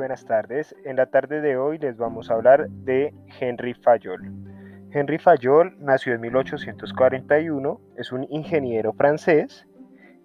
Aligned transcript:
buenas 0.00 0.24
tardes. 0.24 0.74
En 0.86 0.96
la 0.96 1.10
tarde 1.10 1.42
de 1.42 1.58
hoy 1.58 1.76
les 1.76 1.98
vamos 1.98 2.30
a 2.30 2.34
hablar 2.34 2.70
de 2.70 3.12
Henry 3.38 3.74
Fayol. 3.74 4.32
Henry 4.92 5.18
Fayol 5.18 5.76
nació 5.78 6.14
en 6.14 6.22
1841, 6.22 7.78
es 7.98 8.10
un 8.10 8.26
ingeniero 8.30 8.94
francés, 8.94 9.68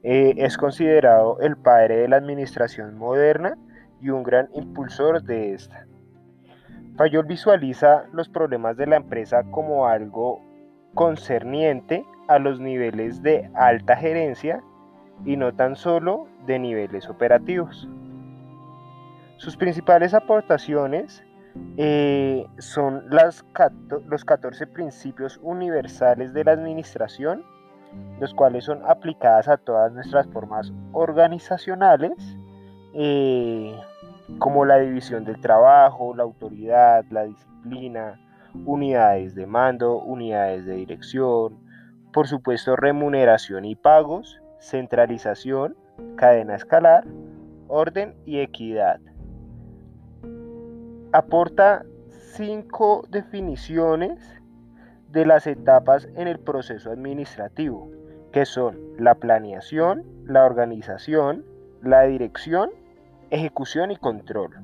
eh, 0.01 0.33
es 0.37 0.57
considerado 0.57 1.41
el 1.41 1.57
padre 1.57 1.97
de 1.97 2.07
la 2.07 2.15
administración 2.15 2.97
moderna 2.97 3.57
y 3.99 4.11
un 4.11 4.23
gran 4.23 4.47
impulsor 4.53 5.21
de 5.23 5.53
esta. 5.53 5.85
Fayol 6.95 7.25
visualiza 7.25 8.05
los 8.13 8.29
problemas 8.29 8.77
de 8.77 8.87
la 8.87 8.95
empresa 8.95 9.43
como 9.51 9.87
algo 9.87 10.41
concerniente 10.93 12.05
a 12.29 12.39
los 12.39 12.61
niveles 12.61 13.21
de 13.21 13.51
alta 13.55 13.97
gerencia 13.97 14.63
y 15.25 15.35
no 15.35 15.53
tan 15.53 15.75
solo 15.75 16.29
de 16.45 16.59
niveles 16.59 17.09
operativos. 17.09 17.89
Sus 19.37 19.57
principales 19.57 20.13
aportaciones 20.13 21.23
eh, 21.77 22.45
son 22.57 23.03
los 23.09 24.23
14 24.23 24.67
principios 24.67 25.39
universales 25.43 26.33
de 26.33 26.43
la 26.45 26.53
administración, 26.53 27.43
los 28.19 28.33
cuales 28.33 28.63
son 28.65 28.81
aplicadas 28.87 29.47
a 29.47 29.57
todas 29.57 29.91
nuestras 29.91 30.27
formas 30.27 30.71
organizacionales, 30.93 32.37
eh, 32.93 33.77
como 34.39 34.65
la 34.65 34.77
división 34.77 35.25
del 35.25 35.39
trabajo, 35.41 36.15
la 36.15 36.23
autoridad, 36.23 37.03
la 37.09 37.25
disciplina, 37.25 38.19
unidades 38.65 39.35
de 39.35 39.45
mando, 39.45 39.97
unidades 39.99 40.65
de 40.65 40.75
dirección, 40.75 41.59
por 42.13 42.27
supuesto 42.27 42.77
remuneración 42.77 43.65
y 43.65 43.75
pagos, 43.75 44.41
centralización, 44.59 45.75
cadena 46.15 46.55
escalar, 46.55 47.05
orden 47.67 48.15
y 48.25 48.39
equidad 48.39 48.99
aporta 51.15 51.85
cinco 52.33 53.07
definiciones 53.09 54.19
de 55.11 55.25
las 55.25 55.47
etapas 55.47 56.09
en 56.17 56.27
el 56.27 56.39
proceso 56.39 56.91
administrativo, 56.91 57.89
que 58.33 58.45
son 58.45 58.77
la 58.99 59.15
planeación, 59.15 60.03
la 60.25 60.43
organización, 60.43 61.45
la 61.81 62.01
dirección, 62.03 62.69
ejecución 63.29 63.91
y 63.91 63.95
control. 63.95 64.55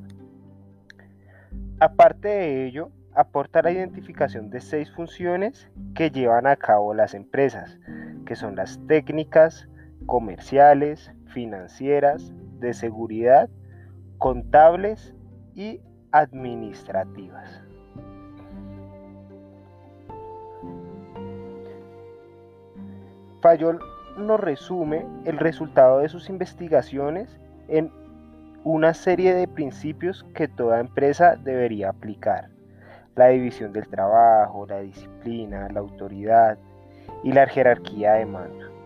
Aparte 1.79 2.27
de 2.27 2.65
ello, 2.65 2.89
aporta 3.15 3.61
la 3.61 3.71
identificación 3.71 4.49
de 4.49 4.59
seis 4.59 4.91
funciones 4.91 5.69
que 5.95 6.11
llevan 6.11 6.47
a 6.47 6.57
cabo 6.57 6.93
las 6.93 7.13
empresas, 7.13 7.79
que 8.25 8.35
son 8.35 8.57
las 8.57 8.77
técnicas, 8.87 9.69
comerciales, 10.05 11.13
financieras, 11.27 12.33
de 12.59 12.73
seguridad, 12.73 13.49
contables 14.17 15.15
y 15.55 15.79
administrativas. 16.11 17.61
Fayol 23.41 23.79
nos 24.17 24.39
resume 24.39 25.05
el 25.25 25.37
resultado 25.37 25.99
de 25.99 26.09
sus 26.09 26.29
investigaciones 26.29 27.39
en 27.67 27.91
una 28.63 28.93
serie 28.93 29.33
de 29.33 29.47
principios 29.47 30.23
que 30.35 30.47
toda 30.47 30.79
empresa 30.79 31.35
debería 31.35 31.89
aplicar. 31.89 32.49
La 33.15 33.27
división 33.27 33.73
del 33.73 33.87
trabajo, 33.87 34.67
la 34.67 34.81
disciplina, 34.81 35.67
la 35.69 35.79
autoridad 35.79 36.57
y 37.23 37.31
la 37.31 37.47
jerarquía 37.47 38.13
de 38.13 38.25
mando. 38.25 38.80